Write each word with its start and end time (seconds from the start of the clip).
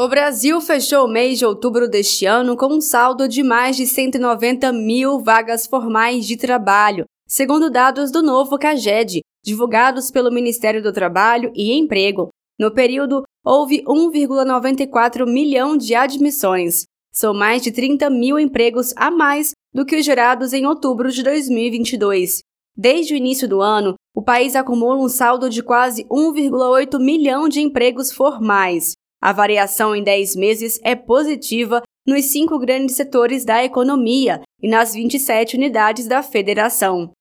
O 0.00 0.06
Brasil 0.06 0.60
fechou 0.60 1.06
o 1.06 1.10
mês 1.10 1.40
de 1.40 1.44
outubro 1.44 1.88
deste 1.88 2.24
ano 2.24 2.56
com 2.56 2.66
um 2.72 2.80
saldo 2.80 3.26
de 3.26 3.42
mais 3.42 3.76
de 3.76 3.84
190 3.84 4.72
mil 4.72 5.18
vagas 5.18 5.66
formais 5.66 6.24
de 6.24 6.36
trabalho, 6.36 7.04
segundo 7.26 7.68
dados 7.68 8.12
do 8.12 8.22
novo 8.22 8.56
CAGED, 8.56 9.22
divulgados 9.44 10.08
pelo 10.08 10.30
Ministério 10.30 10.80
do 10.80 10.92
Trabalho 10.92 11.50
e 11.52 11.72
Emprego. 11.72 12.28
No 12.56 12.72
período, 12.72 13.24
houve 13.44 13.82
1,94 13.82 15.26
milhão 15.26 15.76
de 15.76 15.96
admissões. 15.96 16.84
São 17.12 17.34
mais 17.34 17.60
de 17.60 17.72
30 17.72 18.08
mil 18.08 18.38
empregos 18.38 18.94
a 18.94 19.10
mais 19.10 19.50
do 19.74 19.84
que 19.84 19.96
os 19.96 20.04
gerados 20.04 20.52
em 20.52 20.64
outubro 20.64 21.10
de 21.10 21.24
2022. 21.24 22.38
Desde 22.76 23.14
o 23.14 23.16
início 23.16 23.48
do 23.48 23.60
ano, 23.60 23.96
o 24.14 24.22
país 24.22 24.54
acumula 24.54 25.02
um 25.02 25.08
saldo 25.08 25.50
de 25.50 25.60
quase 25.60 26.04
1,8 26.04 27.00
milhão 27.00 27.48
de 27.48 27.60
empregos 27.60 28.12
formais. 28.12 28.92
A 29.20 29.32
variação 29.32 29.96
em 29.96 30.02
10 30.02 30.36
meses 30.36 30.80
é 30.84 30.94
positiva 30.94 31.82
nos 32.06 32.26
cinco 32.26 32.58
grandes 32.58 32.96
setores 32.96 33.44
da 33.44 33.62
economia 33.64 34.40
e 34.62 34.68
nas 34.68 34.94
27 34.94 35.56
unidades 35.56 36.06
da 36.06 36.22
federação. 36.22 37.12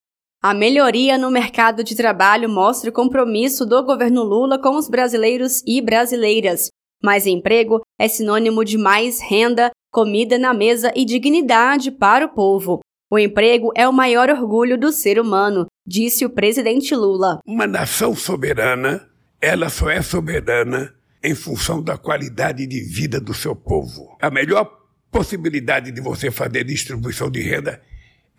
A 0.42 0.54
melhoria 0.54 1.18
no 1.18 1.32
mercado 1.32 1.84
de 1.84 1.96
trabalho 1.96 2.48
mostra 2.48 2.90
o 2.90 2.94
compromisso 2.94 3.66
do 3.66 3.84
governo 3.84 4.24
Lula 4.24 4.62
com 4.62 4.78
os 4.78 4.88
brasileiros 4.88 5.64
e 5.66 5.82
brasileiras. 5.82 6.70
Mais 7.04 7.26
emprego 7.26 7.82
é 8.00 8.08
sinônimo 8.08 8.64
de 8.64 8.78
mais 8.78 9.20
renda, 9.20 9.72
comida 9.92 10.38
na 10.38 10.54
mesa 10.54 10.94
e 10.96 11.04
dignidade 11.04 11.92
para 11.92 12.26
o 12.26 12.30
povo. 12.30 12.80
O 13.12 13.18
emprego 13.18 13.72
é 13.76 13.88
o 13.88 13.94
maior 13.94 14.30
orgulho 14.30 14.78
do 14.78 14.92
ser 14.92 15.20
humano, 15.20 15.66
disse 15.86 16.26
o 16.26 16.30
presidente 16.30 16.96
Lula. 16.96 17.40
Uma 17.46 17.66
nação 17.66 18.16
soberana, 18.16 19.10
ela 19.42 19.70
só 19.70 19.90
é 19.90 20.02
soberana 20.02 20.97
em 21.24 21.36
função 21.36 21.82
da 21.82 21.98
qualidade 21.98 22.66
de 22.66 22.82
vida 22.82 23.20
do 23.20 23.34
seu 23.34 23.56
povo. 23.56 24.18
A 24.22 24.30
melhor 24.30 24.70
possibilidade 25.12 25.92
de 25.92 26.02
você 26.02 26.30
fazer 26.30 26.64
distribuição 26.64 27.30
de 27.30 27.42
renda 27.42 27.82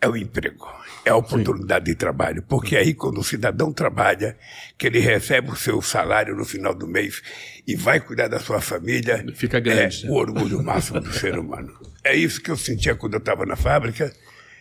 é 0.01 0.07
o 0.07 0.15
emprego, 0.15 0.65
é 1.03 1.09
a 1.09 1.15
oportunidade 1.17 1.85
Sim. 1.85 1.91
de 1.91 1.97
trabalho. 1.97 2.41
Porque 2.43 2.77
aí, 2.77 2.93
quando 2.93 3.19
o 3.19 3.23
cidadão 3.23 3.73
trabalha, 3.73 4.37
que 4.77 4.87
ele 4.87 4.99
recebe 4.99 5.51
o 5.51 5.55
seu 5.55 5.81
salário 5.81 6.35
no 6.35 6.45
final 6.45 6.73
do 6.73 6.87
mês 6.87 7.21
e 7.67 7.75
vai 7.75 7.99
cuidar 7.99 8.29
da 8.29 8.39
sua 8.39 8.61
família, 8.61 9.25
fica 9.35 9.59
grande. 9.59 10.05
É 10.05 10.07
né? 10.07 10.13
o 10.13 10.15
orgulho 10.15 10.63
máximo 10.63 11.01
do 11.01 11.11
ser 11.11 11.37
humano. 11.37 11.73
É 12.01 12.15
isso 12.15 12.41
que 12.41 12.49
eu 12.49 12.55
sentia 12.55 12.95
quando 12.95 13.15
eu 13.15 13.19
estava 13.19 13.45
na 13.45 13.57
fábrica, 13.57 14.13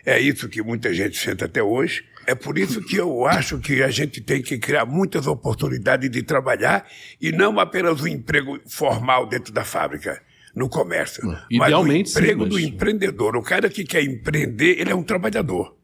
é 0.04 0.18
isso 0.18 0.48
que 0.48 0.60
muita 0.60 0.92
gente 0.92 1.16
sente 1.16 1.44
até 1.44 1.62
hoje. 1.62 2.04
É 2.28 2.34
por 2.34 2.58
isso 2.58 2.82
que 2.82 2.94
eu 2.96 3.26
acho 3.26 3.58
que 3.58 3.82
a 3.82 3.88
gente 3.88 4.20
tem 4.20 4.42
que 4.42 4.58
criar 4.58 4.84
muitas 4.84 5.26
oportunidades 5.26 6.10
de 6.10 6.22
trabalhar 6.22 6.86
e 7.18 7.32
não 7.32 7.58
apenas 7.58 8.02
o 8.02 8.04
um 8.04 8.06
emprego 8.06 8.60
formal 8.66 9.26
dentro 9.26 9.50
da 9.50 9.64
fábrica, 9.64 10.22
no 10.54 10.68
comércio. 10.68 11.24
Idealmente, 11.50 12.10
mas 12.12 12.16
o 12.16 12.18
emprego 12.18 12.44
sim, 12.44 12.50
mas... 12.50 12.50
do 12.50 12.60
empreendedor. 12.60 13.34
O 13.34 13.42
cara 13.42 13.70
que 13.70 13.82
quer 13.82 14.02
empreender, 14.02 14.78
ele 14.78 14.90
é 14.90 14.94
um 14.94 15.02
trabalhador. 15.02 15.74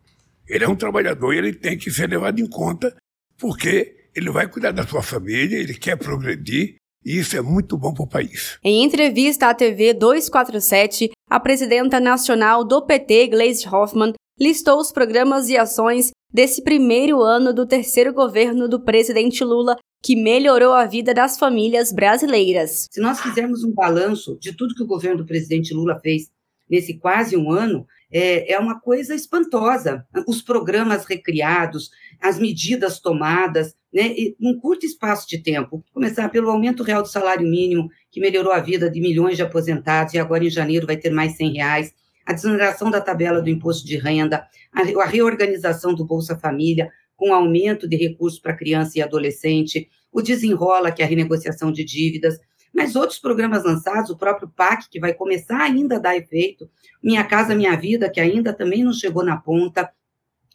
Ele 0.46 0.62
é 0.62 0.68
um 0.68 0.76
trabalhador 0.76 1.32
e 1.32 1.38
ele 1.38 1.54
tem 1.54 1.78
que 1.78 1.90
ser 1.90 2.10
levado 2.10 2.38
em 2.38 2.46
conta 2.46 2.94
porque 3.38 3.96
ele 4.14 4.30
vai 4.30 4.46
cuidar 4.46 4.72
da 4.72 4.86
sua 4.86 5.02
família, 5.02 5.56
ele 5.56 5.72
quer 5.72 5.96
progredir 5.96 6.76
e 7.02 7.18
isso 7.20 7.38
é 7.38 7.40
muito 7.40 7.78
bom 7.78 7.94
para 7.94 8.04
o 8.04 8.06
país. 8.06 8.58
Em 8.62 8.84
entrevista 8.84 9.48
à 9.48 9.54
TV 9.54 9.94
247, 9.94 11.10
a 11.30 11.40
presidenta 11.40 11.98
nacional 11.98 12.62
do 12.62 12.84
PT, 12.84 13.28
Gleisi 13.28 13.66
Hoffmann, 13.66 14.12
listou 14.38 14.78
os 14.78 14.92
programas 14.92 15.48
e 15.48 15.56
ações 15.56 16.10
desse 16.34 16.62
primeiro 16.62 17.22
ano 17.22 17.54
do 17.54 17.64
terceiro 17.64 18.12
governo 18.12 18.68
do 18.68 18.80
presidente 18.80 19.44
Lula, 19.44 19.76
que 20.02 20.16
melhorou 20.16 20.72
a 20.72 20.84
vida 20.84 21.14
das 21.14 21.38
famílias 21.38 21.92
brasileiras. 21.92 22.88
Se 22.90 23.00
nós 23.00 23.20
fizermos 23.20 23.62
um 23.62 23.72
balanço 23.72 24.36
de 24.40 24.52
tudo 24.52 24.74
que 24.74 24.82
o 24.82 24.86
governo 24.86 25.18
do 25.18 25.26
presidente 25.26 25.72
Lula 25.72 26.00
fez 26.00 26.28
nesse 26.68 26.94
quase 26.94 27.36
um 27.36 27.52
ano, 27.52 27.86
é, 28.12 28.52
é 28.52 28.58
uma 28.58 28.80
coisa 28.80 29.14
espantosa. 29.14 30.04
Os 30.26 30.42
programas 30.42 31.04
recriados, 31.04 31.90
as 32.20 32.36
medidas 32.36 32.98
tomadas, 32.98 33.74
né, 33.92 34.12
num 34.40 34.58
curto 34.58 34.84
espaço 34.84 35.28
de 35.28 35.38
tempo. 35.38 35.84
Começar 35.92 36.28
pelo 36.30 36.50
aumento 36.50 36.82
real 36.82 37.02
do 37.02 37.08
salário 37.08 37.48
mínimo, 37.48 37.88
que 38.10 38.20
melhorou 38.20 38.52
a 38.52 38.60
vida 38.60 38.90
de 38.90 39.00
milhões 39.00 39.36
de 39.36 39.42
aposentados, 39.42 40.14
e 40.14 40.18
agora 40.18 40.44
em 40.44 40.50
janeiro 40.50 40.86
vai 40.86 40.96
ter 40.96 41.10
mais 41.10 41.36
100 41.36 41.52
reais 41.52 41.94
a 42.26 42.32
desoneração 42.32 42.90
da 42.90 43.00
tabela 43.00 43.40
do 43.40 43.50
imposto 43.50 43.86
de 43.86 43.96
renda, 43.96 44.46
a 44.72 45.04
reorganização 45.04 45.94
do 45.94 46.04
Bolsa 46.04 46.36
Família, 46.36 46.90
com 47.16 47.32
aumento 47.32 47.88
de 47.88 47.96
recursos 47.96 48.38
para 48.38 48.56
criança 48.56 48.98
e 48.98 49.02
adolescente, 49.02 49.88
o 50.12 50.22
desenrola, 50.22 50.90
que 50.90 51.02
é 51.02 51.04
a 51.04 51.08
renegociação 51.08 51.70
de 51.70 51.84
dívidas, 51.84 52.38
mas 52.72 52.96
outros 52.96 53.18
programas 53.18 53.64
lançados, 53.64 54.10
o 54.10 54.16
próprio 54.16 54.48
PAC, 54.48 54.88
que 54.90 54.98
vai 54.98 55.14
começar 55.14 55.60
ainda 55.60 55.96
a 55.96 56.00
dar 56.00 56.16
efeito, 56.16 56.68
Minha 57.02 57.22
Casa 57.24 57.54
Minha 57.54 57.76
Vida, 57.76 58.10
que 58.10 58.20
ainda 58.20 58.52
também 58.52 58.82
não 58.82 58.92
chegou 58.92 59.24
na 59.24 59.36
ponta, 59.36 59.90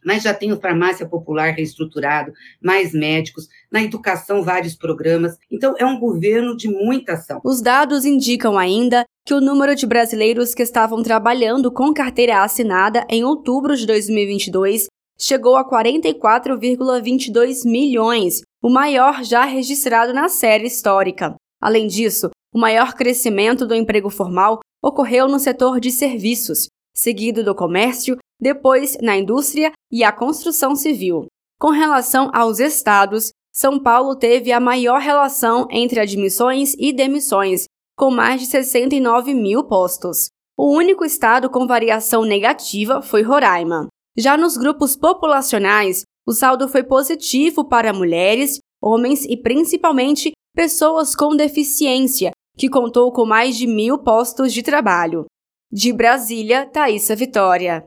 mas 0.04 0.24
já 0.24 0.34
tem 0.34 0.52
o 0.52 0.60
farmácia 0.60 1.08
popular 1.08 1.54
reestruturado, 1.54 2.34
mais 2.62 2.94
médicos, 2.94 3.48
na 3.72 3.84
educação 3.84 4.44
vários 4.44 4.76
programas. 4.76 5.38
Então 5.52 5.76
é 5.78 5.86
um 5.86 6.00
governo 6.00 6.56
de 6.56 6.68
muita 6.68 7.14
ação. 7.14 7.42
Os 7.44 7.62
dados 7.62 8.06
indicam 8.06 8.58
ainda 8.58 9.06
que 9.30 9.34
o 9.36 9.40
número 9.40 9.76
de 9.76 9.86
brasileiros 9.86 10.56
que 10.56 10.64
estavam 10.64 11.04
trabalhando 11.04 11.72
com 11.72 11.94
carteira 11.94 12.42
assinada 12.42 13.06
em 13.08 13.24
outubro 13.24 13.78
de 13.78 13.86
2022 13.86 14.88
chegou 15.20 15.56
a 15.56 15.64
44,22 15.64 17.64
milhões, 17.64 18.42
o 18.60 18.72
maior 18.72 19.24
já 19.24 19.46
registrado 19.46 20.16
na 20.16 20.30
série 20.30 20.66
histórica. 20.66 21.36
Além 21.62 21.86
disso, 21.86 22.32
o 22.52 22.58
maior 22.58 22.96
crescimento 22.96 23.68
do 23.68 23.76
emprego 23.76 24.10
formal 24.10 24.62
ocorreu 24.84 25.28
no 25.28 25.38
setor 25.38 25.80
de 25.80 25.92
serviços, 25.92 26.68
seguido 26.96 27.44
do 27.44 27.54
comércio 27.54 28.18
depois 28.42 28.98
na 29.00 29.16
indústria 29.16 29.72
e 29.92 30.04
a 30.04 30.12
construção 30.12 30.76
civil. 30.76 31.28
Com 31.60 31.70
relação 31.70 32.32
aos 32.34 32.60
estados, 32.60 33.30
São 33.54 33.80
Paulo 33.80 34.16
teve 34.16 34.52
a 34.52 34.60
maior 34.60 35.00
relação 35.00 35.68
entre 35.70 36.00
admissões 36.00 36.74
e 36.80 36.92
demissões, 36.92 37.66
com 38.00 38.10
mais 38.10 38.40
de 38.40 38.48
69 38.48 39.34
mil 39.34 39.62
postos. 39.66 40.30
O 40.58 40.74
único 40.74 41.04
estado 41.04 41.50
com 41.50 41.68
variação 41.68 42.24
negativa 42.24 43.02
foi 43.02 43.24
Roraima. 43.24 43.90
Já 44.18 44.38
nos 44.38 44.56
grupos 44.56 44.96
populacionais, 44.96 46.04
o 46.26 46.32
saldo 46.32 46.70
foi 46.70 46.82
positivo 46.82 47.68
para 47.68 47.92
mulheres, 47.92 48.60
homens 48.82 49.26
e 49.26 49.36
principalmente 49.36 50.32
pessoas 50.56 51.14
com 51.14 51.36
deficiência, 51.36 52.32
que 52.58 52.70
contou 52.70 53.12
com 53.12 53.26
mais 53.26 53.58
de 53.58 53.68
mil 53.68 53.98
postos 53.98 54.54
de 54.54 54.64
trabalho. 54.64 55.26
De 55.70 55.92
Brasília, 55.92 56.66
Thaisa 56.66 57.18
Vitória. 57.18 57.78